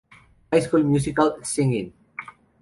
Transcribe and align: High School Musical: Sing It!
High 0.51 0.61
School 0.61 0.81
Musical: 0.81 1.37
Sing 1.43 1.73
It! 1.73 1.93